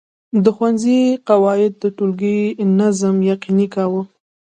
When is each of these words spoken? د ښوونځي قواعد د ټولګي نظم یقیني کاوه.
د 0.43 0.45
ښوونځي 0.55 0.99
قواعد 1.27 1.73
د 1.77 1.83
ټولګي 1.97 2.39
نظم 2.79 3.15
یقیني 3.31 3.67
کاوه. 3.73 4.01